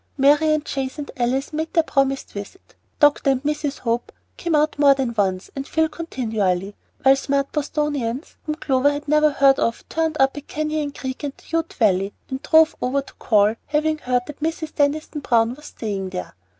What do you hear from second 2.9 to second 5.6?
Dr. and Mrs. Hope came out more than once,